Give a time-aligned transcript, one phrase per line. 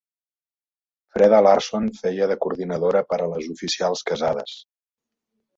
[1.15, 4.57] Freda Larsson feia de coordinadora per a les oficials casades.